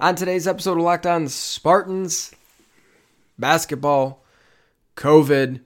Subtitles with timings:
[0.00, 2.30] On today's episode of Locked On Spartans,
[3.36, 4.22] basketball,
[4.94, 5.60] COVID,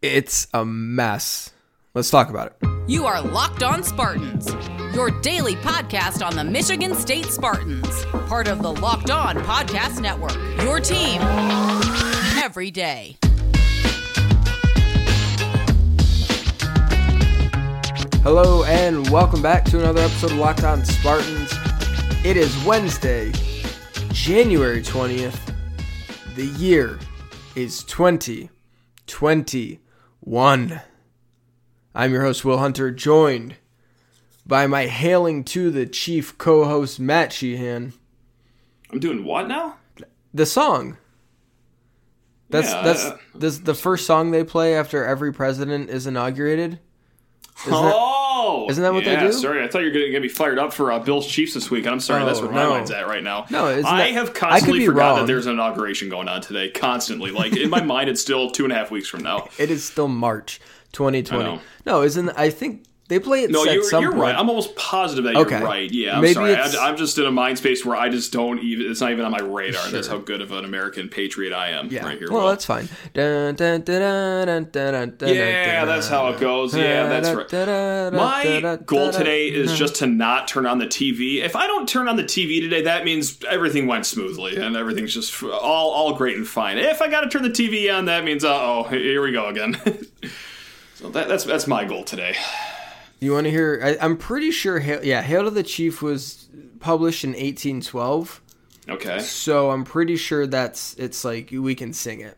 [0.00, 1.52] it's a mess.
[1.92, 2.68] Let's talk about it.
[2.88, 4.50] You are Locked On Spartans,
[4.94, 10.34] your daily podcast on the Michigan State Spartans, part of the Locked On Podcast Network.
[10.62, 11.20] Your team
[12.42, 13.18] every day.
[18.22, 21.55] Hello and welcome back to another episode of Locked On Spartans.
[22.26, 23.30] It is Wednesday,
[24.10, 25.38] January 20th.
[26.34, 26.98] The year
[27.54, 30.80] is 2021.
[31.94, 33.54] I'm your host, Will Hunter, joined
[34.44, 37.92] by my hailing to the chief co host, Matt Sheehan.
[38.90, 39.76] I'm doing what now?
[40.34, 40.96] The song.
[42.50, 46.80] That's Yeah, that's uh, this the first song they play after every president is inaugurated.
[47.68, 48.15] Isn't that-
[48.66, 49.32] oh, isn't that what they yeah, do?
[49.32, 51.54] Sorry, I thought you were going to get me fired up for uh, Bills Chiefs
[51.54, 52.68] this week, and I'm sorry, that's Oh, where no.
[52.70, 53.46] my mind's at right now.
[53.50, 55.18] No, I have I constantly be forgotten wrong.
[55.20, 57.30] that there's an inauguration going on today, constantly.
[57.30, 59.48] Like in my mind, it's still two and a half weeks from now.
[59.58, 60.60] It is still March
[60.92, 61.44] 2020.
[61.44, 61.60] I know.
[61.84, 64.34] No, isn't I think they play it No, you're, you're right.
[64.34, 65.58] I'm almost positive that Okay.
[65.58, 65.90] you're right.
[65.90, 66.56] Yeah, I'm Maybe sorry.
[66.56, 68.90] I, am just in a mind space where I just don't even.
[68.90, 69.88] It's not even on my radar.
[69.90, 71.88] That's how good of an American patriot I am.
[71.88, 72.04] yeah.
[72.04, 72.30] right here.
[72.30, 72.48] well, Will.
[72.50, 72.88] that's fine.
[73.14, 74.68] Dun, dun, dun,
[75.20, 76.74] Yeah, that's how it goes.
[76.74, 78.12] Yeah, that's right.
[78.12, 81.42] My goal today is just to not turn on the TV.
[81.44, 85.14] If I don't turn on the TV today, that means everything went smoothly and everything's
[85.14, 86.78] just all all great and fine.
[86.78, 89.46] If I got to turn the TV on, that means uh oh, here we go
[89.48, 89.76] again.
[90.94, 92.34] so that, that's that's my goal today.
[93.20, 93.80] You want to hear?
[93.82, 94.78] I, I'm pretty sure.
[94.78, 96.48] Hail, yeah, Hail to the Chief was
[96.80, 98.42] published in 1812,
[98.90, 99.18] Okay.
[99.20, 102.36] so I'm pretty sure that's it's like we can sing it.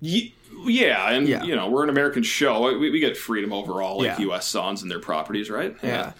[0.00, 1.42] Ye- Yeah, and Yeah.
[1.44, 2.78] you know we're an American show.
[2.78, 4.20] We, we get freedom over all like Yeah.
[4.20, 4.46] U.S.
[4.46, 5.76] songs and their properties, right?
[5.82, 6.12] Yeah.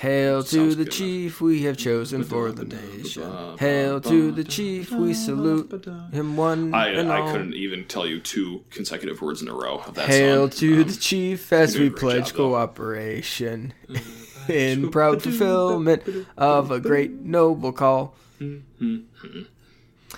[0.00, 0.92] Hail to the good.
[0.92, 3.30] chief we have chosen for the nation.
[3.58, 7.30] Hail to the chief we salute him one I, and I all.
[7.32, 10.58] couldn't even tell you two consecutive words in a row of that Hail song.
[10.60, 13.74] to Um, the chief as we doing a great pledge job, cooperation
[14.48, 16.02] in proud fulfillment
[16.38, 18.14] of a great noble call.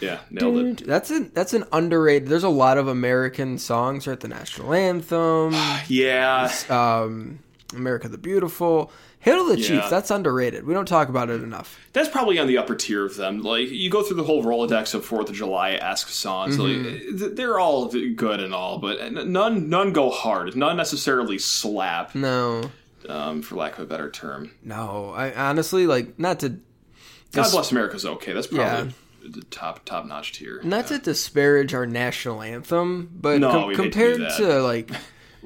[0.01, 0.87] yeah, nailed it.
[0.87, 2.29] That's an that's an underrated.
[2.29, 4.19] There's a lot of American songs, right?
[4.21, 5.55] The national anthem,
[5.89, 7.41] Yeah, um,
[7.75, 9.71] America the Beautiful, Hail to the Chief.
[9.71, 9.89] Yeah.
[9.89, 10.67] That's underrated.
[10.67, 11.79] We don't talk about it enough.
[11.93, 13.41] that's probably on the upper tier of them.
[13.43, 17.23] Like you go through the whole Rolodex of Fourth of July esque songs, Mm-hmm.
[17.25, 20.55] like they're all good and all, but none none go hard.
[20.57, 22.71] None necessarily slap, No,
[23.09, 24.51] um, for lack of a better term.
[24.63, 25.13] no.
[25.17, 28.33] I honestly like not to God Dis- bless America's okay.
[28.33, 28.75] That's Yeah.
[28.75, 28.95] probably
[29.25, 30.61] the top top notch tier.
[30.65, 34.91] not to disparage our national anthem, but No, com- hate to compared to like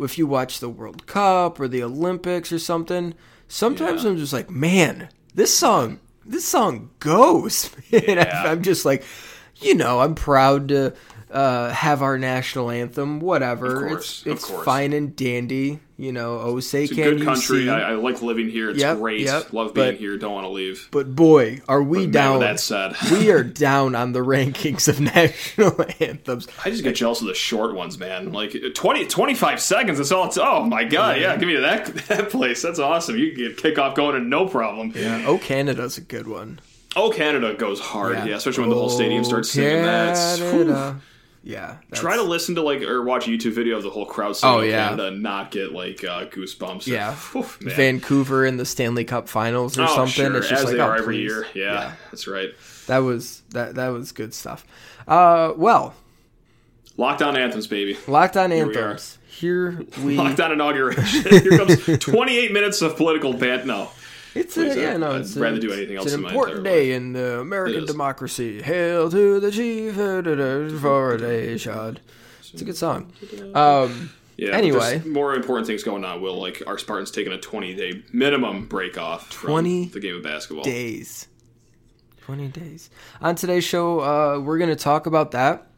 [0.00, 3.12] if you watch the World Cup or the Olympics or something,
[3.48, 4.10] sometimes Yeah.
[4.10, 8.44] I'm just like, man, this song, this song goes, and Yeah.
[8.46, 9.04] I'm just like,
[9.56, 10.94] you know, I'm proud to
[11.30, 13.20] uh, have our national anthem.
[13.20, 14.64] Whatever, Of course, it's of it's course.
[14.64, 15.80] fine and dandy.
[15.98, 17.62] You know, oh say It's a can good you country.
[17.64, 17.70] see?
[17.70, 18.68] I, I like living here.
[18.68, 19.20] It's Yep, great.
[19.22, 20.18] yep, Love being but- here.
[20.18, 20.88] Don't want to leave.
[20.90, 22.40] but boy, are we Man, down.
[22.40, 26.48] that said, we are down on the rankings of national anthems.
[26.66, 28.30] I just get jealous of the short ones, man.
[28.32, 29.96] Like 20, 25 seconds.
[29.96, 30.26] That's all.
[30.26, 31.34] It's, oh my god, yeah.
[31.38, 32.60] Give me that that place.
[32.60, 33.16] That's awesome.
[33.16, 34.92] You can get kickoff going and no problem.
[34.94, 35.24] Yeah.
[35.26, 36.60] Oh, Canada's a good one.
[36.94, 38.16] Oh, Canada goes hard.
[38.16, 38.24] Yeah.
[38.26, 40.16] Yeah, especially when the whole stadium starts singing that.
[41.46, 41.62] It's- whew.
[41.62, 41.66] Canada.
[41.66, 41.66] Yeah.
[41.88, 44.36] that's- Try to listen to like or watch a YouTube video of the whole crowd
[44.36, 44.88] singing Oh, yeah.
[44.88, 46.86] Canada and not get like uh, goosebumps.
[46.96, 47.16] Yeah.
[47.34, 47.76] Man.
[47.76, 50.12] Vancouver in the Stanley Cup Finals or oh, something.
[50.26, 50.36] Sure.
[50.36, 51.46] It's just As like they oh, every year.
[51.54, 52.50] Yeah, that's right.
[52.86, 54.64] That was that that was good stuff.
[55.08, 55.94] Uh, well,
[56.98, 57.98] Lockdown anthems, baby.
[58.06, 59.18] locked on we anthems.
[59.26, 60.16] Here we.
[60.16, 61.22] Lockdown inauguration.
[61.42, 63.66] Here comes 28 minutes of political bant.
[63.66, 63.90] No.
[64.36, 66.26] It's a, yeah, I'd- no, I'd it's rather a, do anything it's else an in
[66.26, 68.62] important day in the American democracy.
[68.62, 71.98] Hail to the chief for a nation.
[72.52, 73.12] It's a good song.
[73.54, 74.50] Um, Yeah.
[74.56, 75.00] Anyway.
[75.06, 76.20] more important things going on.
[76.20, 80.22] Will like our Spartans taking a 20 day minimum break off 20 the game of
[80.22, 80.62] basketball.
[80.64, 81.26] days.
[82.22, 82.90] 20 days.
[83.22, 85.68] On today's show, uh, we're going to talk about that.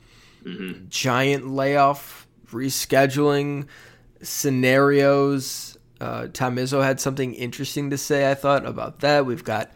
[0.44, 0.88] Mm-hmm.
[0.88, 3.66] Giant layoff, rescheduling
[4.22, 5.77] scenarios.
[6.00, 9.26] Uh, Tom Izzo had something interesting to say, I thought, about that.
[9.26, 9.70] We've got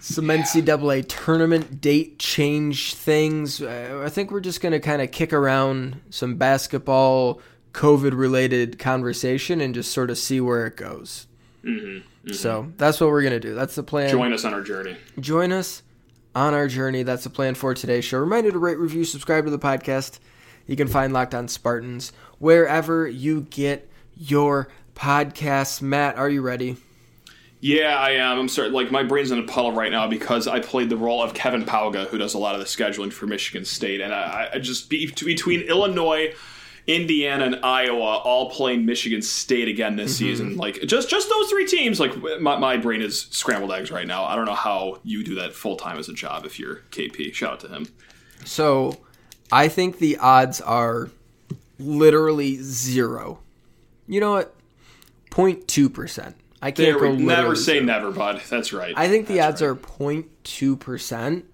[0.00, 3.62] some NCAA tournament date change things.
[3.62, 7.40] Uh, I think we're just going to kind of kick around some basketball
[7.72, 11.26] COVID related conversation and just sort of see where it goes.
[12.32, 13.54] So that's what we're going to do.
[13.54, 14.96] That's the plan Join us on our journey.
[15.18, 15.82] join us
[16.34, 17.02] on our journey.
[17.02, 18.18] That's the plan for today's show.
[18.18, 20.18] Reminder to rate, review, subscribe to the podcast.
[20.66, 25.80] You can find Locked On Spartans wherever you get your podcasts.
[25.80, 26.76] Matt, are you ready?
[27.60, 28.38] Yeah, I am.
[28.38, 28.70] I'm sorry.
[28.70, 31.64] Like my brain's in a puddle right now because I played the role of Kevin
[31.64, 34.90] Pauga, who does a lot of the scheduling for Michigan State, and I, I just
[34.90, 36.34] be, between Illinois,
[36.86, 40.18] Indiana, and Iowa all playing Michigan State again this Mm-hmm.
[40.26, 40.56] season.
[40.56, 41.98] Like just just those three teams.
[41.98, 44.24] Like my, my brain is scrambled eggs right now.
[44.24, 47.32] I don't know how you do that full time as a job if you're KP.
[47.34, 47.88] Shout out to him.
[48.44, 48.98] So,
[49.50, 51.10] I think the odds are
[51.80, 53.40] literally zero.
[54.06, 54.54] You know what?
[55.36, 56.36] 0.2 percent.
[56.62, 58.40] I can't go never say never, bud.
[58.48, 58.94] That's right.
[58.96, 59.68] I think the That's odds right.
[59.68, 59.74] are
[60.24, 61.44] 0.2 percent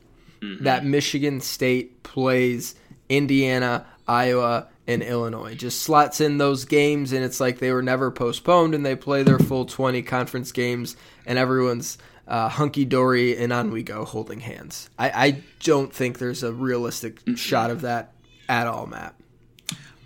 [0.41, 0.65] Mm-hmm.
[0.65, 2.75] that Michigan State plays
[3.09, 5.55] Indiana, Iowa, and Illinois.
[5.55, 9.23] Just slots in those games, and it's like they were never postponed, and they play
[9.23, 10.97] their full 20 conference games,
[11.27, 11.97] and everyone's
[12.27, 14.91] uh, hunky dory, and on we go, holding hands.
[14.99, 17.35] I, I don't think there's a realistic Mm-hmm.
[17.35, 18.13] shot of that
[18.49, 19.15] at all, Matt.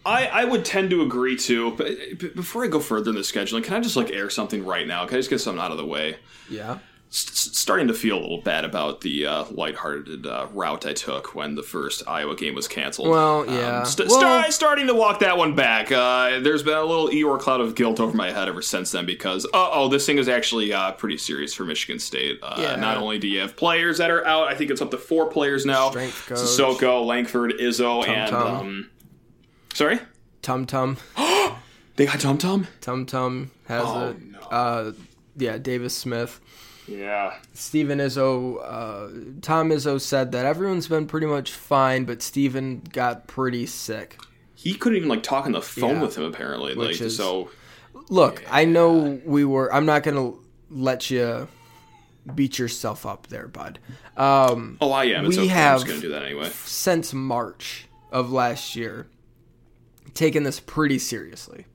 [0.07, 1.73] I, I would tend to agree too.
[1.77, 4.87] But before I go further in the scheduling, can I just like air something right
[4.87, 5.05] now?
[5.07, 6.17] Can I just get something out of the way?
[6.49, 6.79] Yeah.
[7.09, 11.37] S- starting to feel a little bad about the uh, lighthearted uh, route I took
[11.37, 13.09] when the first Iowa game was canceled.
[13.09, 13.85] Well, yeah.
[13.85, 15.93] st- Well- start- starting to walk that one back.
[15.93, 19.07] Uh, there's been a little Eeyore cloud of guilt over my head ever since then
[19.07, 22.41] because, uh oh, this thing is actually uh, pretty serious for Michigan State.
[22.43, 22.75] Uh, Yeah.
[22.77, 25.27] Not only do you have players that are out, I think it's up to four
[25.31, 25.91] players now.
[25.91, 28.57] Sissoko, Langford, Izzo, and Tum.
[28.57, 28.91] um,
[29.77, 29.99] sorry,
[30.43, 30.97] Tum Tum.
[31.97, 32.67] they got Tum Tum.
[32.81, 34.23] Tum Tum has Oh, it.
[34.23, 34.39] no.
[34.41, 34.93] Uh,
[35.37, 36.41] yeah, Davis Smith.
[36.89, 37.35] Yeah.
[37.53, 39.09] Stephen Izzo, uh,
[39.43, 44.19] Tom Izzo said that everyone's been pretty much fine, but Stephen got pretty sick.
[44.55, 46.03] He couldn't even like talk on the phone Yeah.
[46.03, 46.77] with him apparently.
[46.77, 47.51] Which like is- so
[48.09, 49.73] Look, I know we were.
[49.75, 50.33] I'm not gonna
[50.71, 51.49] let you
[52.35, 53.81] beat yourself up there, bud.
[54.17, 55.27] Um, Oh I am.
[55.27, 55.53] It's We okay.
[55.53, 56.51] I'm have- just gonna do that anyway.
[56.65, 59.09] since March of last year,
[60.15, 61.67] taken this pretty seriously.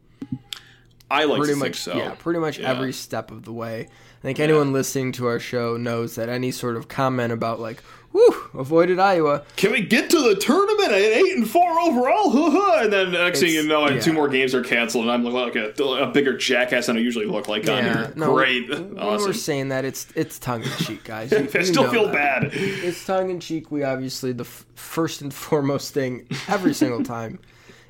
[1.09, 1.97] I like pretty to much, think so.
[1.97, 2.69] yeah, pretty much Yeah.
[2.71, 3.87] every step of the way.
[3.89, 7.81] I think anyone listening to our show knows that any sort of comment about like,
[8.13, 12.69] "Whew, avoided Iowa," Can we get to the tournament at eight and four overall?
[12.81, 13.99] And then next thing you know, yeah.
[13.99, 17.25] two more games are canceled, and I'm like a, a bigger jackass than I usually
[17.25, 18.11] look like on here.
[18.15, 19.27] Great, When awesome.
[19.27, 21.31] we're saying that, it's it's tongue in cheek, guys.
[21.31, 22.13] You- I still feel that.
[22.13, 22.49] bad.
[22.53, 23.69] It's tongue in cheek.
[23.69, 27.39] We obviously the f- first and foremost thing every single time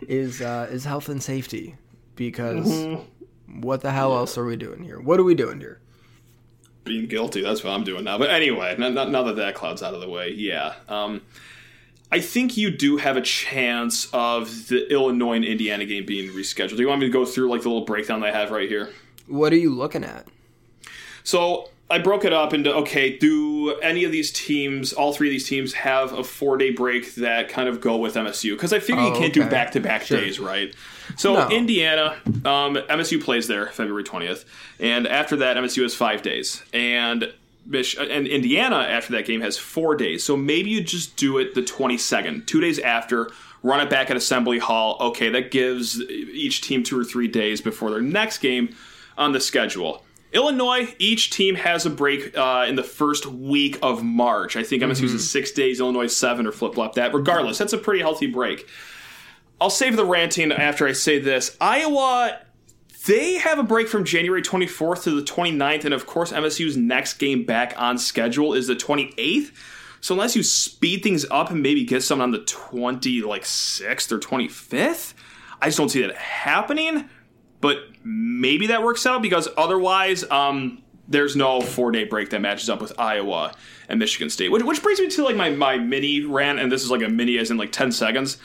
[0.07, 1.75] is uh, is health and safety
[2.15, 3.61] because Mm-hmm.
[3.61, 4.99] what the hell else are we doing here?
[4.99, 5.79] What are we doing here?
[6.83, 8.17] Being guilty, that's what I'm doing now.
[8.17, 10.73] But anyway, now, now now that that cloud's out of the way, yeah.
[10.89, 11.21] Um,
[12.11, 16.75] I think you do have a chance of the Illinois and Indiana game being rescheduled.
[16.75, 18.89] Do you want me to go through like the little breakdown I have right here?
[19.27, 20.27] What are you looking at?
[21.23, 25.31] So I broke it up into okay, do any of these teams, all three of
[25.31, 28.53] these teams, have a four day break that kind of go with MSU?
[28.53, 30.73] Because I figure you Oh, can't do back to back days, right?
[31.17, 31.49] So No.
[31.49, 32.15] Indiana,
[32.45, 34.45] um, MSU plays there February twentieth,
[34.79, 37.31] and after that, MSU has five days, and
[37.65, 40.23] Mich- and Indiana after that game has four days.
[40.23, 43.29] So maybe you just do it the twenty second, two days after.
[43.63, 44.97] Run it back at Assembly Hall.
[44.99, 48.75] Okay, that gives each team two or three days before their next game
[49.19, 50.03] on the schedule.
[50.33, 54.55] Illinois, each team has a break uh, in the first week of March.
[54.55, 57.13] I think MSU's is six days, Illinois seven, or flip flop that.
[57.13, 58.67] Regardless, that's a pretty healthy break.
[59.59, 61.55] I'll save the ranting after I say this.
[61.59, 62.39] Iowa,
[63.05, 67.15] they have a break from January 24th to the 29th, and of course, MSU's next
[67.15, 69.51] game back on schedule is the 28th.
[69.99, 74.11] So unless you speed things up and maybe get someone on the 20 like 6th
[74.11, 75.13] or 25th,
[75.61, 77.07] I just don't see that happening.
[77.61, 82.69] But maybe that works out because otherwise, um, there's no four day break that matches
[82.69, 83.53] up with Iowa
[83.89, 84.51] and Michigan State.
[84.51, 87.09] Which, which brings me to like my, my mini rant, and this is like a
[87.09, 88.37] mini as in like 10 seconds.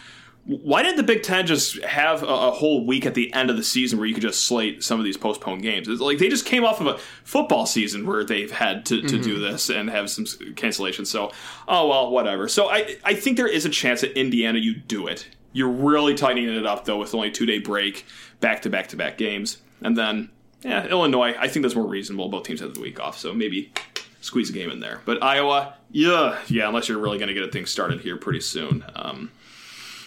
[0.44, 3.56] Why didn't the Big Ten just have a, a whole week at the end of
[3.56, 5.88] the season where you could just slate some of these postponed games?
[5.88, 9.20] It's like they just came off of a football season where they've had to, to
[9.20, 11.08] do this and have some cancellations.
[11.08, 11.32] So,
[11.66, 12.46] oh well, whatever.
[12.46, 15.26] So I I think there is a chance that Indiana you do it.
[15.52, 18.06] You're really tightening it up though with only two day break,
[18.40, 20.31] back to back to back games, and then
[20.62, 21.35] yeah, Illinois.
[21.38, 22.28] I think that's more reasonable.
[22.28, 23.73] Both teams have the week off, so maybe
[24.21, 25.00] squeeze a game in there.
[25.05, 28.40] But Iowa, yeah, yeah, unless you're really going to get a thing started here pretty
[28.40, 28.85] soon.
[28.95, 29.31] Um,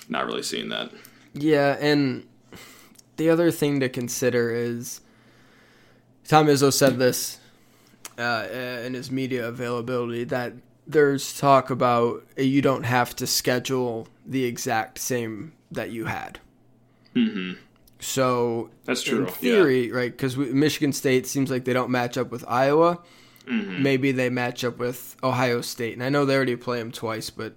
[0.09, 0.91] not really seeing that.
[1.33, 2.27] Yeah, and
[3.17, 5.01] the other thing to consider is
[6.27, 7.39] Tom Izzo said this
[8.17, 8.47] uh,
[8.83, 10.53] in his media availability that
[10.87, 16.39] there's talk about you don't have to schedule the exact same that you had.
[17.15, 17.53] Mm-hmm.
[17.99, 20.11] So That's true, In theory, right?
[20.11, 22.99] Because Michigan State seems like they don't match up with Iowa.
[23.45, 23.83] Mm-hmm.
[23.83, 27.29] Maybe they match up with Ohio State, and I know they already play them twice,
[27.29, 27.53] but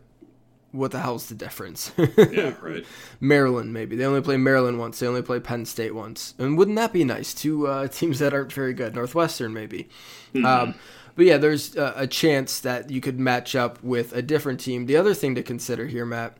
[0.72, 1.92] what the hell's the difference?
[1.96, 2.84] Yeah, right.
[3.20, 4.98] Maryland, maybe they only play Maryland once.
[4.98, 7.34] They only play Penn State once, and wouldn't that be nice?
[7.34, 8.94] Two uh, teams that aren't very good.
[8.94, 9.88] Northwestern, maybe.
[10.34, 10.74] Um,
[11.14, 14.86] but yeah, there's a, a chance that you could match up with a different team.
[14.86, 16.36] The other thing to consider here, Matt.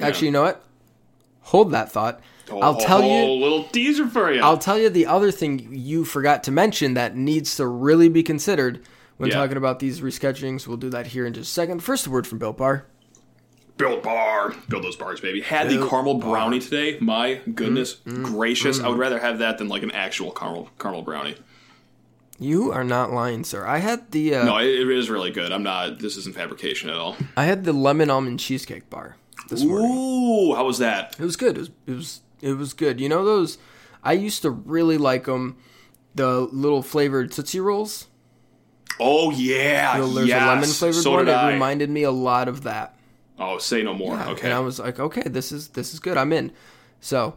[0.00, 0.64] Actually, you know what?
[1.42, 2.20] Hold that thought.
[2.50, 3.08] I'll tell you.
[3.10, 4.40] Oh, little teaser for you.
[4.40, 8.22] I'll tell you the other thing you forgot to mention that needs to really be
[8.22, 8.80] considered
[9.16, 9.36] when Yeah.
[9.36, 10.66] talking about these reschedulings.
[10.66, 11.82] We'll do that here in just a second.
[11.82, 12.86] First, a word from Built Bar.
[13.76, 15.40] Build bar, build those bars, baby.
[15.40, 16.30] Had the caramel Bar.
[16.30, 16.98] brownie today.
[17.00, 18.80] My goodness Mm, gracious!
[18.80, 21.36] I would rather have that than like an actual caramel caramel brownie.
[22.40, 23.64] You are not lying, sir.
[23.66, 25.52] I had the uh, No, it, it is really good.
[25.52, 26.00] I'm not.
[26.00, 27.16] This isn't fabrication at all.
[27.36, 29.16] I had the lemon almond cheesecake bar
[29.48, 29.90] this morning.
[29.92, 31.14] Ooh, how was that?
[31.18, 31.56] It was good.
[31.56, 33.00] It was it was it was good.
[33.00, 33.58] You know those?
[34.02, 35.56] I used to really like them.
[36.14, 38.06] The little flavored tootsie rolls.
[38.98, 40.42] Oh yeah, You know, there's yes.
[40.42, 41.28] a lemon flavored so one.
[41.28, 41.52] It I.
[41.52, 42.96] reminded me a lot of that.
[43.38, 44.16] oh, say no more.
[44.16, 46.16] Yeah, okay, And I was like, okay, this is this is good.
[46.16, 46.50] I'm in.
[47.00, 47.36] So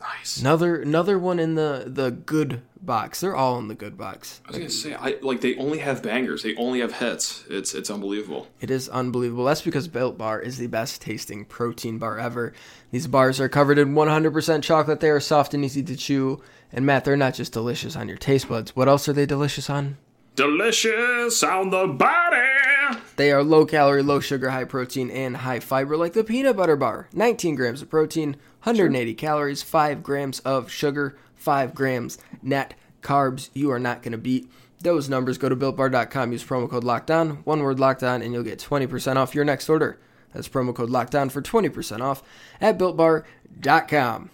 [0.00, 0.40] nice.
[0.40, 3.20] another another one in the the good box.
[3.20, 4.40] They're all in the good box.
[4.46, 6.42] I was gonna say, I like they only have bangers.
[6.42, 7.44] They only have hits.
[7.50, 8.48] It's it's unbelievable.
[8.60, 9.44] It is unbelievable.
[9.44, 12.52] That's because Built Bar is the best tasting protein bar ever.
[12.90, 15.00] These bars are covered in 100% chocolate.
[15.00, 16.40] They are soft and easy to chew.
[16.72, 18.74] And Matt, they're not just delicious on your taste buds.
[18.74, 19.98] What else are they delicious on?
[20.34, 22.55] Delicious on the body.
[23.16, 26.76] They are low calorie, low sugar, high protein, and high fiber, like the peanut butter
[26.76, 27.08] bar.
[27.14, 33.48] 19 grams of protein, 180 calories, 5 grams of sugar, 5 grams net carbs.
[33.54, 35.38] You are not going to beat those numbers.
[35.38, 39.34] Go to builtbar.com, use promo code LOCKDOWN, one word LOCKDOWN, and you'll get 20% off
[39.34, 39.98] your next order.
[40.34, 42.22] That's promo code LOCKDOWN for 20% off
[42.60, 44.30] at builtbar.com.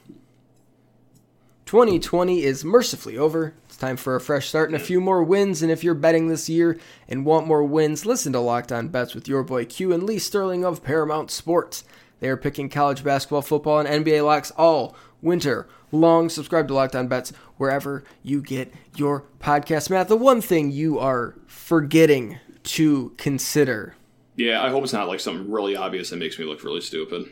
[1.73, 3.55] 2020 is mercifully over.
[3.65, 5.63] It's time for a fresh start and a few more wins.
[5.63, 9.15] And if you're betting this year and want more wins, listen to Locked On Bets
[9.15, 11.85] with your boy Q and Lee Sterling of Paramount Sports.
[12.21, 16.29] They are picking college basketball, football, and NBA locks all winter long.
[16.29, 19.89] Subscribe to Locked On Bets wherever you get your podcast.
[19.89, 23.95] Matt, the one thing you are forgetting to consider
[24.37, 27.31] Yeah, I hope it's not like something really obvious that makes me look really stupid.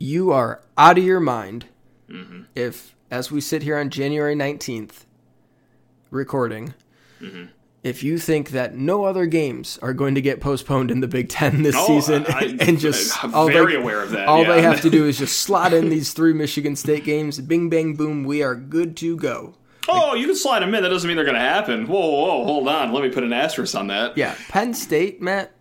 [0.00, 1.66] you are out of your mind
[2.54, 5.04] if, as we sit here on January 19th,
[6.10, 6.74] recording,
[7.82, 11.28] if you think that no other games are going to get postponed in the Big
[11.28, 14.44] Ten this Oh, season, I- and just I'm all very they, aware of that, all
[14.44, 17.94] they have to do is just slot in these three Michigan State games, bing, bang,
[17.94, 19.54] boom, we are good to go.
[19.90, 20.82] Oh, you can slide them in.
[20.82, 21.86] That doesn't mean they're going to happen.
[21.86, 22.92] Whoa, whoa, whoa, hold on.
[22.92, 24.18] Let me put an asterisk on that.
[24.18, 25.52] Yeah, Penn State, Matt.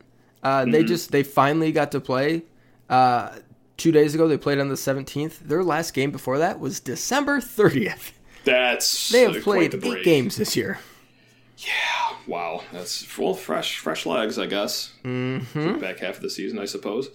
[0.44, 0.88] Uh, They Mm-hmm.
[0.88, 2.44] just they finally got to play.
[2.90, 3.38] Uh,
[3.78, 5.40] two days ago, they played on the 17th.
[5.40, 8.12] Their last game before that was December 30th.
[8.44, 10.80] That's They have played the eight games this year.
[11.58, 14.94] Yeah, wow, that's full fresh, fresh legs, I guess.
[15.04, 15.80] Mm-hmm.
[15.80, 17.10] Back half of the season, I suppose.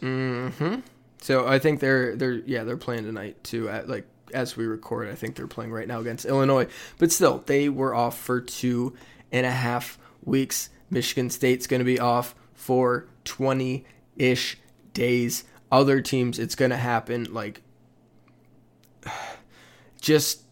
[1.22, 3.68] So I think they're they're yeah they're playing tonight too.
[3.68, 4.04] At like
[4.34, 6.66] as we record, I think they're playing right now against Illinois.
[6.98, 8.94] But still, they were off for two
[9.30, 10.70] and a half weeks.
[10.90, 13.84] Michigan State's going to be off for twenty
[14.16, 14.58] ish
[14.92, 15.44] days.
[15.72, 17.32] Other teams, it's going to happen.
[17.32, 17.62] Like,
[20.00, 20.42] just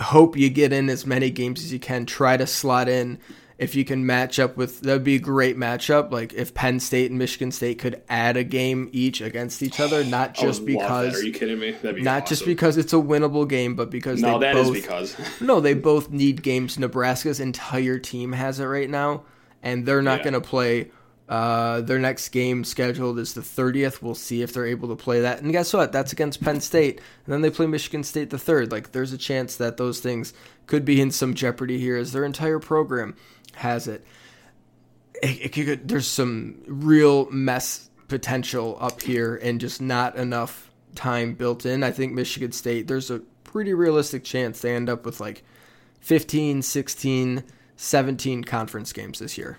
[0.00, 2.06] hope you get in as many games as you can.
[2.06, 3.18] Try to slot in.
[3.58, 6.10] If you can match up with, that would be a great matchup.
[6.10, 10.02] Like if Penn State and Michigan State could add a game each against each other,
[10.04, 11.72] not just because, Are you kidding me?
[11.72, 14.68] That'd be not just because it's a winnable game, but because No, they that is
[14.68, 15.16] both, because.
[15.42, 16.78] no, they both need games.
[16.78, 19.24] Nebraska's entire team has it right now,
[19.62, 20.24] and they're not Yeah.
[20.30, 20.90] going to play.
[21.30, 24.02] Uh, their next game scheduled is the 30th.
[24.02, 25.40] We'll see if they're able to play that.
[25.40, 25.92] And guess what?
[25.92, 26.96] That's against Penn State.
[27.24, 28.72] And then they play Michigan State the third.
[28.72, 30.34] Like, there's a chance that those things
[30.66, 33.14] could be in some jeopardy here as their entire program
[33.54, 34.04] has it.
[35.22, 41.34] It, it could, there's some real mess potential up here and just not enough time
[41.34, 41.84] built in.
[41.84, 45.44] I think Michigan State, there's a pretty realistic chance they end up with like
[46.00, 47.44] 15, 16,
[47.76, 49.58] 17 conference games this year.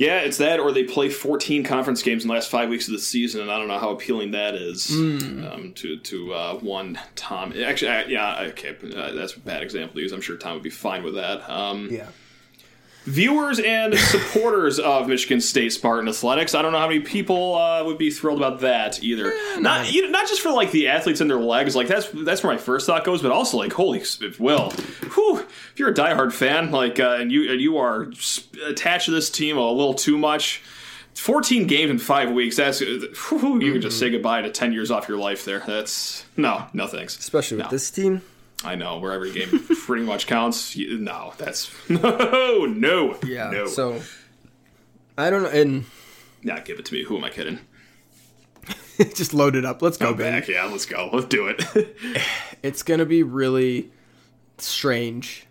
[0.00, 2.92] Yeah, it's that, or they play 14 conference games in the last five weeks of
[2.92, 5.44] the season, and I don't know how appealing that is Hmm.
[5.46, 7.52] um, to to uh, one Tom.
[7.62, 10.12] Actually, I, yeah, okay, uh, that's a bad example to use.
[10.12, 11.48] I'm sure Tom would be fine with that.
[11.50, 12.06] Um, Yeah.
[13.06, 16.54] Viewers and supporters of Michigan State Spartan Athletics.
[16.54, 19.32] I don't know how many people uh, would be thrilled about that either.
[19.58, 21.74] Not you know, not just for like the athletes and their legs.
[21.74, 24.02] Like that's that's where my first thought goes, but also like holy
[24.38, 24.70] Will,
[25.14, 28.12] whew, if you're a diehard fan, like uh, and you and you are
[28.66, 30.62] attached to this team a little too much.
[31.14, 32.56] 14 games in five weeks.
[32.56, 35.58] That's whew, you can just say goodbye to 10 years off your life there.
[35.66, 37.18] That's no, no thanks.
[37.18, 37.70] Especially with No.
[37.70, 38.22] this team.
[38.64, 39.48] I know where every game
[39.86, 40.76] pretty much counts.
[40.76, 43.50] You- No, that's no, no, Yeah.
[43.50, 43.66] no.
[43.66, 44.00] So
[45.16, 45.48] I don't know.
[45.48, 45.84] And
[46.42, 47.04] Yeah, give it to me.
[47.04, 47.58] Who am I kidding?
[49.14, 49.80] just load it up.
[49.82, 50.48] Let's go, back.
[50.48, 51.08] Yeah, let's go.
[51.12, 51.96] Let's do it.
[52.62, 53.90] It's gonna be really
[54.58, 55.46] strange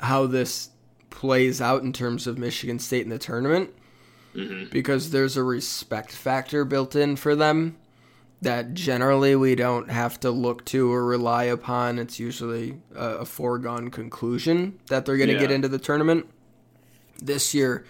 [0.00, 0.68] how this
[1.08, 3.70] plays out in terms of Michigan State in the tournament
[4.34, 4.68] mm-hmm.
[4.70, 7.76] because there's a respect factor built in for them
[8.44, 11.98] that generally we don't have to look to or rely upon.
[11.98, 15.40] It's usually a, a foregone conclusion that they're going to Yeah.
[15.40, 16.26] get into the tournament.
[17.20, 17.84] This year,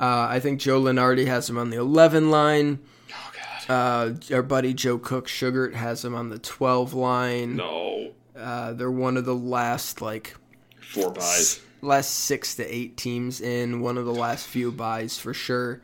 [0.00, 2.78] uh, I think Joe Lunardi has him on the 11 line.
[3.10, 3.32] oh
[3.68, 4.18] God.
[4.30, 7.56] Uh, our buddy Joe Cook Sugart has him on the 12 line.
[7.56, 8.12] No.
[8.36, 10.34] Uh, they're one of the last like
[10.80, 11.60] Four buys.
[11.80, 15.80] last six to eight teams in one of the last few buys for sure.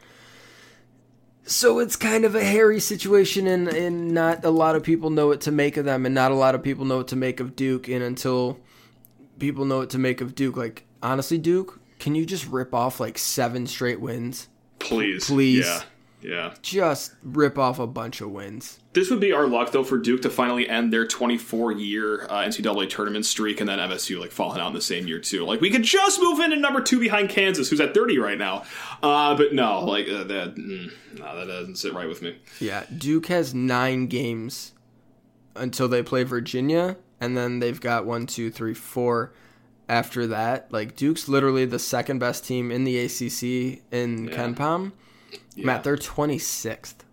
[1.49, 5.29] So it's kind of a hairy situation, and, and not a lot of people know
[5.29, 7.41] what to make of them, and not a lot of people know what to make
[7.41, 7.89] of Duke.
[7.89, 8.61] And until
[9.39, 13.01] people know what to make of Duke, like honestly, Duke, can you just rip off
[13.01, 14.49] like seven straight wins?
[14.79, 15.27] Please.
[15.27, 15.67] Please.
[15.67, 15.83] Yeah.
[16.21, 16.55] Yeah.
[16.63, 18.81] Just rip off a bunch of wins.
[18.93, 22.43] This would be our luck, though, for Duke to finally end their 24 year uh,
[22.43, 25.45] NCAA tournament streak and then MSU like falling out in the same year, too.
[25.45, 28.65] Like, we could just move into number two behind Kansas, who's at 30 right now.
[29.03, 32.37] Uh, but no, like, uh, that, mm, no, that doesn't sit right with me.
[32.59, 34.73] Yeah, Duke has nine games
[35.55, 39.33] until they play Virginia, and then they've got one, two, three, four
[39.89, 40.73] after that.
[40.73, 44.35] Like Duke's literally the second best team in the ACC in Yeah.
[44.37, 44.93] KenPom.
[45.55, 45.67] Yeah.
[45.67, 47.05] Matt, they're twenty sixth.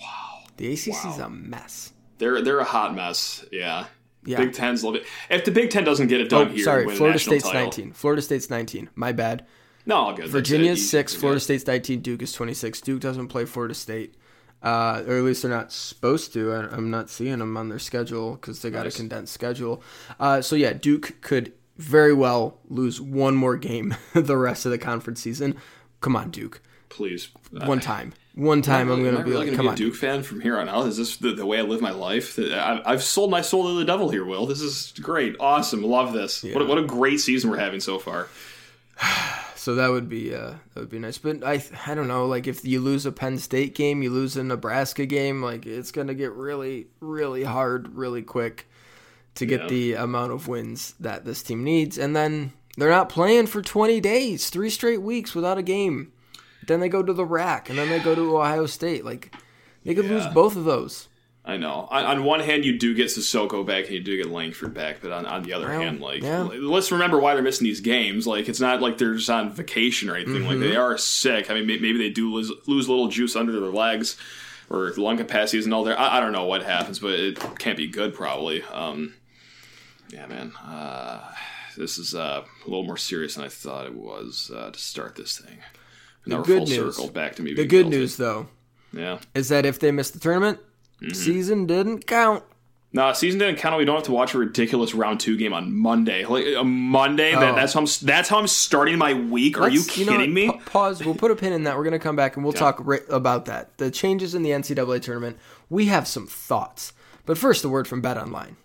[0.00, 0.44] Wow.
[0.56, 1.26] The ACC's Wow.
[1.26, 1.92] a mess.
[2.18, 3.44] They're, they're a hot mess.
[3.52, 3.86] Yeah.
[4.24, 4.38] Yeah.
[4.38, 5.04] Big Ten's love it.
[5.30, 7.18] If the Big Ten doesn't get it done oh, here, sorry, and win a Florida
[7.18, 7.92] State's title, nineteen.
[7.92, 8.88] Florida State's nineteen.
[8.96, 9.46] My bad.
[9.84, 10.28] No, all good.
[10.28, 10.80] Virginia's.
[10.80, 11.14] You- six.
[11.14, 11.44] Florida good.
[11.44, 12.00] State's nineteen.
[12.00, 12.80] Duke is twenty six.
[12.80, 14.16] Duke doesn't play Florida State.
[14.62, 16.52] Uh, or at least they're not supposed to.
[16.52, 18.94] I, I'm not seeing them on their schedule because they got Nice.
[18.94, 19.80] a condensed schedule.
[20.18, 24.78] Uh, so yeah, Duke could very well lose one more game the rest of the
[24.78, 25.56] conference season.
[26.00, 26.60] Come on, Duke.
[26.88, 27.28] Please.
[27.50, 28.12] One time.
[28.34, 29.76] One time I'm Am gonna I be really like, gonna come be a on.
[29.76, 30.86] Duke fan from here on out?
[30.86, 32.38] Is this the, the way I live my life?
[32.38, 34.46] I- I've sold my soul to the devil here, Will.
[34.46, 36.42] This is great, awesome, love this.
[36.42, 38.28] What, a- what a great season we're having so far.
[39.56, 41.18] So that would be uh, that would be nice.
[41.18, 42.26] But I I don't know.
[42.26, 45.42] Like if you lose a Penn State game, you lose a Nebraska game.
[45.42, 48.68] Like it's gonna get really really hard really quick
[49.34, 49.66] to get Yeah.
[49.66, 51.98] the amount of wins that this team needs.
[51.98, 56.12] And then they're not playing for 20 days, three straight weeks without a game.
[56.66, 59.04] Then they go to the rack, and then they go to Ohio State.
[59.04, 59.34] Like
[59.84, 61.08] they could lose both of those.
[61.48, 61.86] I know.
[61.92, 64.96] On, on one hand, you do get Sissoko back and you do get Langford back,
[65.00, 66.42] but on, on the other hand, like yeah.
[66.42, 68.26] let's remember why they're missing these games.
[68.26, 70.44] Like it's not like they're just on vacation or anything.
[70.44, 70.60] Like Mm-hmm.
[70.70, 71.48] they are sick.
[71.48, 74.16] I mean, maybe they do lose, lose a little juice under their legs,
[74.68, 75.96] or lung capacity isn't all there.
[75.96, 78.64] I, I don't know what happens, but it can't be good probably.
[78.64, 79.14] Um,
[80.10, 80.50] yeah, man.
[80.56, 81.20] Uh,
[81.76, 85.14] this is uh, a little more serious than I thought it was uh, to start
[85.14, 85.58] this thing.
[86.26, 87.52] We're good news- back to me.
[87.54, 87.96] The good guilty.
[87.98, 88.48] news, though,
[88.92, 89.18] yeah.
[89.34, 90.58] is that if they miss the tournament,
[91.02, 91.12] Mm-hmm.
[91.12, 92.42] season didn't count.
[92.94, 93.76] No, season didn't count.
[93.76, 96.24] We don't have to watch a ridiculous round two game on Monday.
[96.24, 97.34] Like a Monday.
[97.34, 97.54] That, Oh.
[97.54, 97.86] that's how I'm.
[98.02, 99.60] That's how I'm starting my week.
[99.60, 100.46] Are you Let's- know kidding me?
[100.46, 101.04] Pa- pause.
[101.04, 101.76] We'll put a pin in that.
[101.76, 103.76] We're going to come back and we'll talk ri- about that.
[103.76, 105.36] The changes in the NCAA tournament.
[105.68, 106.94] We have some thoughts.
[107.26, 108.56] But first, a word from Bet Online.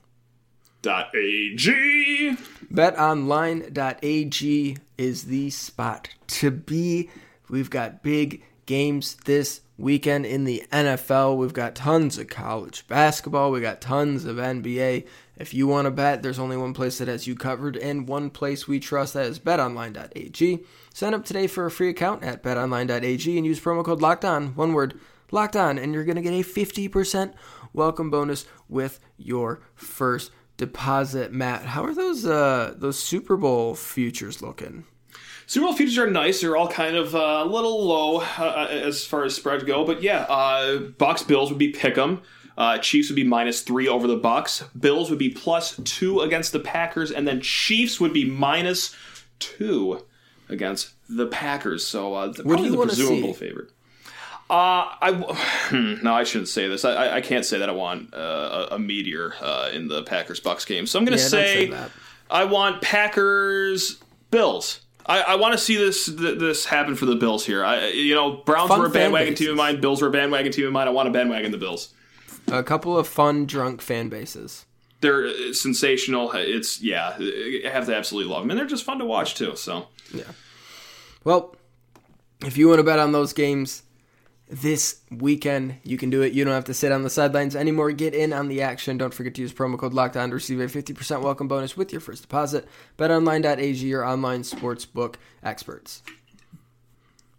[0.82, 2.38] Dot ag.
[2.74, 7.10] BetOnline.ag is the spot to be.
[7.52, 11.36] We've got big games this weekend in the NFL.
[11.36, 13.52] We've got tons of college basketball.
[13.52, 15.06] We got tons of NBA.
[15.36, 18.30] If you want to bet, there's only one place that has you covered and one
[18.30, 20.64] place we trust that is betonline.ag.
[20.94, 24.56] Sign up today for a free account at betonline.ag and use promo code locked on,
[24.56, 24.98] one word,
[25.30, 27.34] locked on, and you're going to get a 50%
[27.74, 31.34] welcome bonus with your first deposit.
[31.34, 34.86] Matt, how are those uh those Super Bowl futures looking?
[35.52, 36.40] Super Bowl futures are nice.
[36.40, 40.02] They're all kind of uh, a little low uh, as far as spreads go, but
[40.02, 42.22] yeah, uh, Bucks Bills would be pick'em.
[42.58, 44.64] Uh, Chiefs would be minus three over the Bucks.
[44.80, 48.96] Bills would be plus two against the Packers, and then Chiefs would be minus
[49.40, 50.06] two
[50.48, 51.86] against the Packers.
[51.86, 53.40] So uh, do probably you the presumable see?
[53.48, 53.72] favorite.
[54.50, 55.12] Uh, I
[55.68, 56.86] hmm, no, I shouldn't say this.
[56.86, 60.04] I, I, I can't say that I want uh, a, a meteor uh, in the
[60.04, 60.88] Packers Bucks game.
[60.88, 61.78] So I'm going to Yeah, say, say.
[62.30, 63.98] I want Packers
[64.30, 64.80] Bills.
[65.06, 67.64] I, I want to see this th- this happen for the Bills here.
[67.64, 69.82] I you know Browns Fun were a bandwagon team of mine.
[69.82, 70.88] Bills were a bandwagon team of mine.
[70.88, 71.94] I want to bandwagon the Bills.
[72.52, 74.66] A couple of fun drunk fan bases.
[75.02, 76.32] They're uh, sensational.
[76.34, 79.56] It's yeah, I have to absolutely love them, and they're just fun to watch too.
[79.56, 80.24] So yeah.
[81.24, 81.56] Well,
[82.46, 83.84] if you want to bet on those games
[84.52, 86.34] this weekend, you can do it.
[86.34, 87.94] You don't have to sit on the sidelines anymore.
[87.94, 88.98] Get in on the action.
[88.98, 92.02] Don't forget to use promo code LOCKDOWN to receive a 50% welcome bonus with your
[92.02, 92.68] first deposit.
[92.98, 96.04] BetOnline.ag, your online sportsbook experts.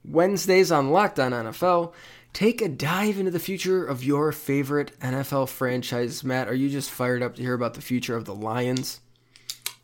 [0.04, 1.92] Wednesdays on Locked On NFL,
[2.32, 6.24] take a dive into the future of your favorite NFL franchise.
[6.24, 9.00] Matt, are you just fired up to hear about the future of the Lions?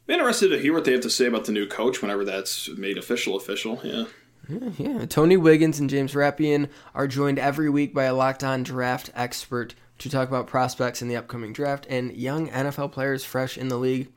[0.09, 2.71] I'm interested to hear what they have to say about the new coach whenever that's
[2.71, 3.37] made official.
[3.37, 4.05] Official, yeah.
[4.49, 5.07] Yeah, yeah.
[5.07, 9.75] Tony Wiggins and James Rapien are joined every week by a locked on draft expert
[9.99, 13.77] to talk about prospects in the upcoming draft and young NFL players fresh in the
[13.77, 14.09] league.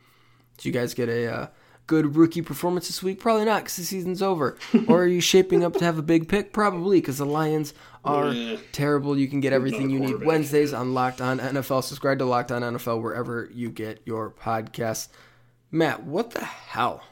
[0.57, 1.47] Do you guys get a uh,
[1.87, 3.19] good rookie performance this week?
[3.19, 4.57] Probably not because the season's over.
[4.87, 6.53] or are you shaping up to have a big pick?
[6.53, 7.73] Probably because the Lions
[8.05, 8.57] are Yeah.
[8.71, 9.17] terrible.
[9.17, 10.23] You can get everything you need.
[10.23, 11.83] Wednesdays on Locked On NFL.
[11.83, 15.07] Subscribe to Locked On NFL wherever you get your podcasts.
[15.71, 17.03] Matt, what the hell?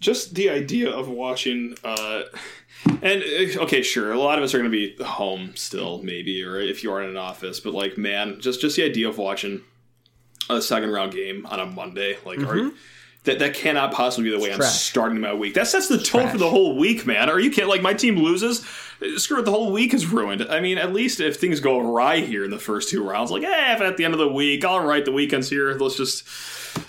[0.00, 2.22] Just the idea of watching uh
[3.02, 6.42] and uh, okay sure a lot of us are going to be home still maybe
[6.42, 9.18] or if you are in an office but like man just just the idea of
[9.18, 9.60] watching
[10.50, 12.70] a second round game on a monday like are,
[13.26, 14.72] that that cannot possibly be the way i'm trash.
[14.72, 15.54] starting my week.
[15.54, 16.32] That sets the tone trash.
[16.32, 17.28] for the whole week man.
[17.28, 17.68] Are you kidding?
[17.68, 18.64] Like my team loses
[19.16, 20.42] screw it the whole week is ruined.
[20.48, 23.42] I mean at least if things go awry here in the first two rounds like
[23.42, 26.26] eh, if at the end of the week all right the weekend's here let's just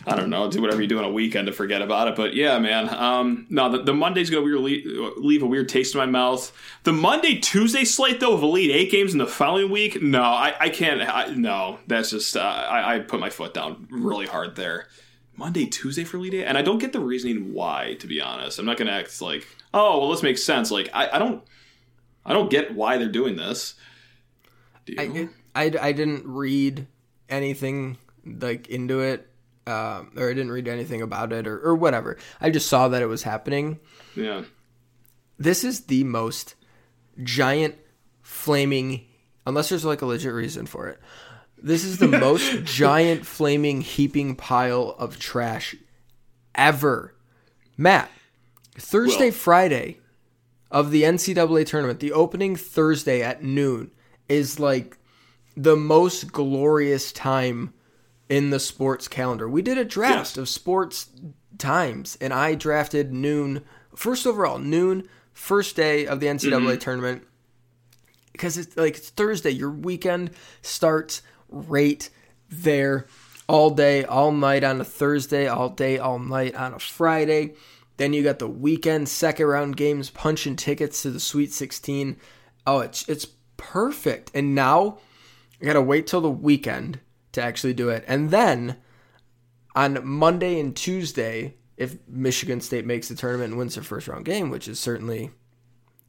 [0.05, 2.15] I don't know, do whatever you do on a weekend to forget about it.
[2.15, 2.93] But yeah, man.
[2.93, 4.85] Um, no, the, the Monday's going to leave,
[5.17, 6.51] leave a weird taste in my mouth.
[6.83, 10.55] The Monday Tuesday slate though of Elite Eight games in the following week, no, I,
[10.59, 11.01] I can't.
[11.01, 14.87] I, no, that's just uh, I, I put my foot down really hard there.
[15.35, 17.95] Monday Tuesday for Elite Eight, and I don't get the reasoning why.
[17.99, 20.71] To be honest, I'm not going to act like oh well, this makes sense.
[20.71, 21.43] Like I, I don't,
[22.25, 23.75] I don't get why they're doing this.
[24.85, 25.29] Do you?
[25.55, 26.87] I, I, I didn't read
[27.29, 29.29] anything like into it,
[29.67, 32.17] um, or I didn't read anything about it, or, or whatever.
[32.41, 33.79] I just saw that it was happening.
[34.15, 34.43] yeah.
[35.39, 36.55] This is the most
[37.23, 37.75] giant,
[38.23, 39.05] flaming,
[39.45, 40.99] unless there's like a legit reason for it.
[41.61, 45.75] This is the most giant, flaming, heaping pile of trash
[46.55, 47.13] ever.
[47.77, 48.09] Matt,
[48.77, 49.99] Thursday, Well- Friday
[50.71, 53.91] of the NCAA tournament, the opening Thursday at noon
[54.27, 54.97] is like
[55.55, 57.73] the most glorious time
[58.29, 59.47] in the sports calendar.
[59.47, 60.37] We did a draft Yes.
[60.37, 61.09] of sports
[61.57, 63.63] times, and I drafted noon,
[63.95, 66.79] first overall, noon, first day of the NCAA mm-hmm.
[66.79, 67.23] tournament.
[68.31, 72.07] Because it's like it's Thursday, your weekend starts right
[72.49, 73.07] there
[73.47, 77.55] all day, all night on a Thursday, all day, all night on a Friday.
[77.97, 82.17] Then you got the weekend second round games, punching tickets to the Sweet 16.
[82.67, 84.31] Oh, it's it's perfect.
[84.35, 84.99] And now
[85.61, 86.99] I gotta wait till the weekend
[87.37, 88.03] to actually do it.
[88.07, 88.77] And then
[89.75, 94.25] on Monday and Tuesday, if Michigan State makes the tournament and wins their first round
[94.25, 95.31] game, which is certainly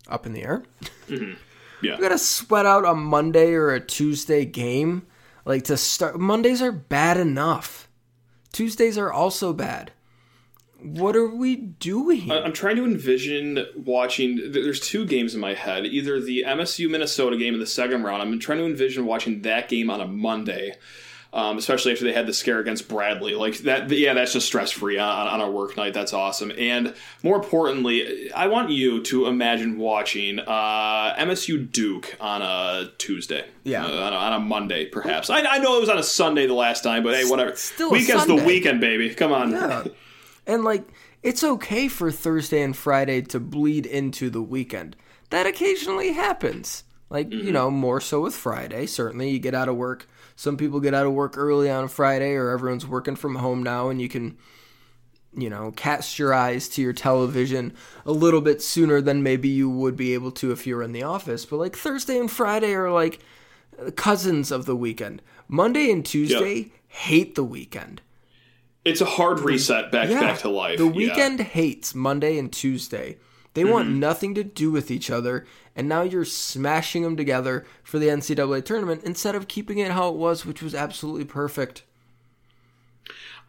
[0.09, 0.64] up in the air,
[1.09, 1.35] mm-hmm.
[1.83, 1.97] Yeah.
[1.97, 5.07] we gotta sweat out a Monday or a Tuesday game.
[5.45, 7.88] Like to start, Mondays are bad enough.
[8.53, 9.93] Tuesdays are also bad.
[10.81, 12.31] What are we doing?
[12.31, 14.53] I'm trying to envision watching.
[14.53, 15.87] There's two games in my head.
[15.87, 18.23] Either the MSU Minnesota game in the second round.
[18.23, 20.75] I'm trying to envision watching that game on a Monday,
[21.33, 23.35] um, especially after they had the scare against Bradley.
[23.35, 23.91] Like that.
[23.91, 25.95] Yeah, that's just stress free on, on a work night.
[25.95, 26.53] That's awesome.
[26.57, 33.45] And more importantly, I want you to imagine watching uh, MSU Duke on a Tuesday.
[33.64, 33.85] Yeah.
[33.85, 35.29] Uh, on, a, on a Monday, perhaps.
[35.29, 37.55] I, I know it was on a Sunday the last time, but hey, whatever.
[37.57, 39.14] still Weekend's the weekend, baby.
[39.14, 39.51] Come on.
[39.53, 39.85] Yeah.
[40.47, 40.88] And like
[41.23, 44.97] it's okay for Thursday and Friday to bleed into the weekend.
[45.31, 46.85] That occasionally happens.
[47.11, 48.87] Like, you know, more so with Friday.
[48.87, 50.07] Certainly you get out of work.
[50.38, 53.61] Some people get out of work early on a Friday or everyone's working from home
[53.64, 54.38] now and you can
[55.37, 57.74] you know, cast your eyes to your television
[58.07, 60.92] a little bit sooner than maybe you would be able to if you were in
[60.92, 61.44] the office.
[61.44, 63.18] But like Thursday and Friday are like
[63.96, 65.22] cousins of the weekend.
[65.48, 68.01] Monday and Tuesday hate the weekend.
[68.85, 70.79] It's a hard reset back back to life.
[70.79, 70.92] The yeah.
[70.92, 73.18] weekend hates Monday and Tuesday.
[73.59, 75.44] They want nothing to do with each other,
[75.75, 80.11] and now you're smashing them together for the NCAA tournament instead of keeping it how
[80.11, 81.83] it was, which was absolutely perfect.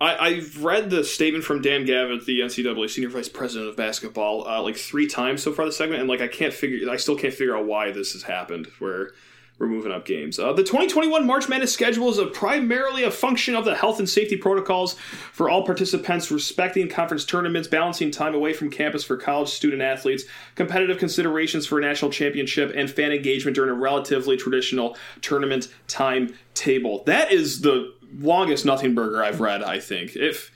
[0.01, 4.47] I, I've read the statement from Dan Gavitt, the NCAA senior vice president of basketball,
[4.47, 7.15] uh, like three times so far this segment, and like I can't figure, I still
[7.15, 8.65] can't figure out why this has happened.
[8.79, 9.11] Where
[9.59, 10.39] we're moving up games.
[10.39, 14.09] Uh, the 2021 March Madness schedule is a primarily a function of the health and
[14.09, 14.93] safety protocols
[15.33, 20.23] for all participants, respecting conference tournaments, balancing time away from campus for college student athletes,
[20.55, 27.03] competitive considerations for a national championship, and fan engagement during a relatively traditional tournament timetable.
[27.03, 29.61] That is the longest nothing burger I've read.
[29.61, 30.51] I think if.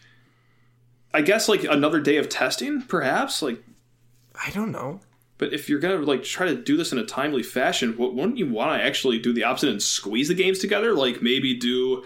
[1.16, 3.44] I guess like another day of testing, perhaps.
[3.44, 3.64] Like,
[4.34, 5.00] I don't know.
[5.38, 8.38] But if you're gonna like try to do this in a timely fashion, wou- wouldn't
[8.38, 10.94] you want to actually do the opposite and squeeze the games together?
[10.94, 12.04] Like maybe do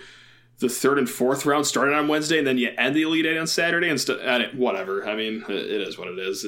[0.60, 3.38] the third and fourth round starting on Wednesday, and then you end the Elite Eight
[3.38, 5.08] on Saturday, and st- and it, whatever.
[5.08, 6.46] I mean, it, it is what it is.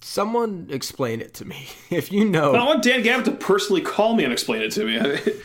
[0.00, 1.68] Someone explain it to me.
[1.90, 4.84] If you know, I want Dan Gavitt to personally call me and explain it to
[4.84, 4.98] me.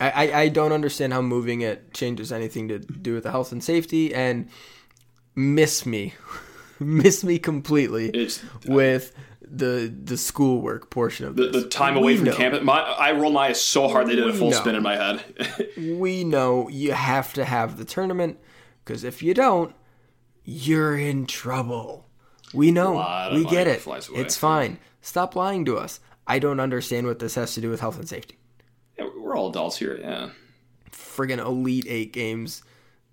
[0.00, 3.52] I, I, I don't understand how moving it changes anything to do with the health
[3.52, 4.48] and safety and
[5.34, 6.14] miss me.
[6.84, 9.12] miss me completely It's- with
[9.46, 11.62] the the schoolwork portion of the, this.
[11.64, 12.34] the time away We from know.
[12.34, 14.56] campus, my, I rolled my eyes so hard they did a full know.
[14.56, 15.22] spin in my head.
[15.98, 18.38] we know you have to have the tournament
[18.84, 19.74] because if you don't,
[20.44, 22.08] you're in trouble.
[22.52, 22.94] We know.
[23.32, 23.82] We get it.
[23.86, 24.78] It's fine.
[25.02, 26.00] Stop lying to us.
[26.26, 28.38] I don't understand what this has to do with health and safety.
[28.98, 30.30] Yeah, We're all adults here, yeah.
[30.90, 32.62] Friggin' Elite Eight games,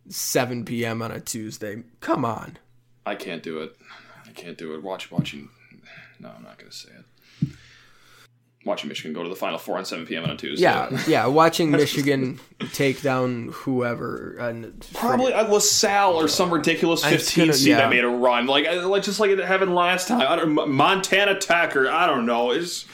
[0.07, 1.01] 7 p.m.
[1.01, 1.83] on a Tuesday.
[1.99, 2.57] Come on.
[3.05, 3.75] I can't do it.
[4.27, 4.83] I can't do it.
[4.83, 5.49] Watch watching.
[6.19, 7.05] No, I'm not gonna say it.
[8.63, 10.23] Watching Michigan go to the Final Four on 7 p.m.
[10.23, 10.63] on a Tuesday.
[10.63, 11.25] Yeah, yeah.
[11.25, 12.39] Watching Michigan
[12.73, 17.77] take down whoever and Probably a LaSalle or some ridiculous 15 gonna- seed yeah.
[17.77, 20.21] that made a run, like uh, like just like it happened last time.
[20.21, 22.51] I don't, Montana Tech or I don't know.
[22.51, 22.85] Is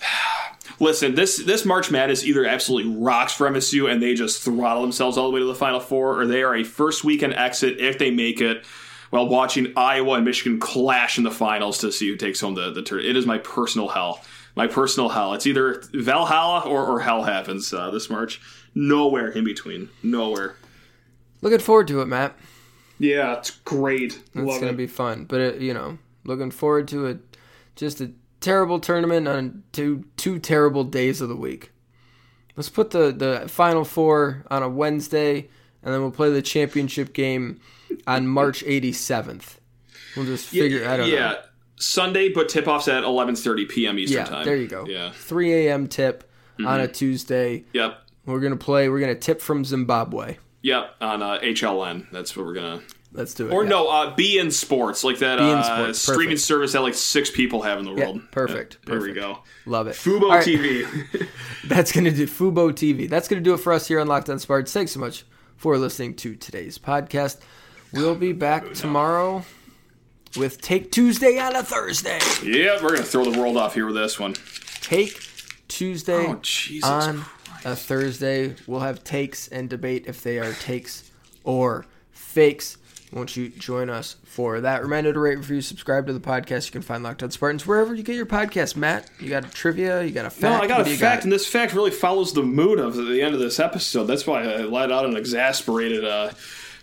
[0.78, 1.16] listen.
[1.16, 5.26] This this March Madness either absolutely rocks for MSU and they just throttle themselves all
[5.28, 8.12] the way to the Final Four, or they are a first weekend exit if they
[8.12, 8.64] make it.
[9.14, 12.72] While watching Iowa and Michigan clash in the finals to see who takes home the
[12.72, 14.20] the tournament, it is my personal hell.
[14.56, 15.34] My personal hell.
[15.34, 18.40] It's either Valhalla or, or hell happens uh, this March.
[18.74, 19.88] Nowhere in between.
[20.02, 20.56] Nowhere.
[21.42, 22.36] looking forward to it, Matt.
[22.98, 24.14] Yeah, it's great.
[24.14, 24.76] It's Love gonna it.
[24.76, 25.26] be fun.
[25.26, 27.36] But it, you know, looking forward to it.
[27.76, 31.70] Just a terrible tournament on two two terrible days of the week.
[32.56, 35.48] Let's put the the final four on a Wednesday,
[35.84, 37.60] and then we'll play the championship game
[38.06, 39.60] on March eighty seventh.
[40.16, 40.88] We'll just figure.
[40.88, 41.36] I don't yeah, know.
[41.76, 43.98] Sunday, but tip offs at eleven thirty p.m.
[43.98, 44.44] Eastern Yeah, time.
[44.44, 44.86] there you go.
[44.86, 45.10] Yeah.
[45.12, 45.86] three a.m.
[45.88, 46.30] tip
[46.64, 47.64] on a Tuesday.
[47.72, 47.98] Yep.
[48.26, 48.88] We're gonna play.
[48.88, 50.38] We're gonna tip from Zimbabwe.
[50.62, 50.94] Yep.
[51.00, 52.10] On uh, HLN.
[52.10, 52.80] That's what we're gonna.
[53.12, 53.52] Let's do it.
[53.52, 53.70] Or yeah.
[53.70, 56.40] no, uh, beIN Sports, like that uh, Sports, streaming perfect.
[56.40, 58.22] service that like six people have in the Yeah, world.
[58.32, 59.38] perfect, Yeah, there we go.
[59.66, 59.94] Love it.
[59.94, 60.44] Fubo right.
[60.44, 61.28] TV.
[61.68, 63.08] That's going to do Fubo TV.
[63.08, 64.72] That's to do it for us here on Locked On Spartans.
[64.72, 65.24] Thanks so much
[65.56, 67.38] for listening to today's podcast.
[67.94, 69.44] We'll be back tomorrow
[70.36, 72.18] with Take Tuesday on a Thursday.
[72.42, 74.34] yeah, we're gonna throw the world off here with this one.
[74.80, 75.20] Take
[75.68, 76.40] Tuesday Oh
[76.82, 77.64] on Christ.
[77.64, 78.56] a Thursday.
[78.66, 81.10] We'll have takes and debate if they are takes
[81.44, 82.78] or fakes.
[83.12, 84.82] Won't you join us for that?
[84.82, 86.66] Reminder to rate, review, subscribe to the podcast.
[86.66, 88.74] You can find Locked On Spartans wherever you get your podcast.
[88.74, 90.02] Matt, you got a trivia?
[90.02, 90.42] You got a fact?
[90.42, 93.32] No, I got a fact, and this fact really follows the mood of the end
[93.34, 94.04] of this episode.
[94.06, 96.30] That's why I let out an exasperated, uh,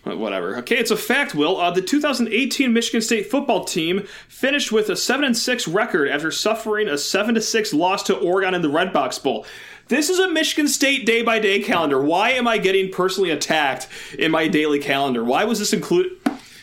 [0.04, 0.58] whatever.
[0.58, 1.36] Okay, it's a fact.
[1.36, 6.10] Will uh, the 2018 Michigan State football team finished with a seven and six record
[6.10, 9.46] after suffering a seven to six loss to Oregon in the Redbox Bowl?
[9.88, 12.02] This is a Michigan State day by day calendar.
[12.02, 13.88] Why am I getting personally attacked
[14.18, 15.24] in my daily calendar?
[15.24, 16.14] Why was this included?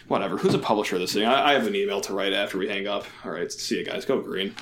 [0.08, 0.38] Whatever.
[0.38, 1.26] Who's a publisher of this thing?
[1.26, 3.04] I, I have an email to write after we hang up.
[3.24, 4.04] All right, see you guys.
[4.06, 4.54] Go green.